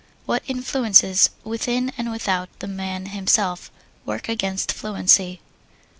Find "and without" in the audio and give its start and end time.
1.95-2.49